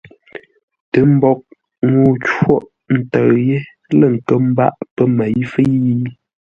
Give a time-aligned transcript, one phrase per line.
[0.91, 1.39] Tə mboʼ
[1.91, 3.57] ŋuu côghʼ ntə̂ʉ yé
[3.97, 5.75] lə̂ nkə́ mbâʼ pə́ měi fə́i?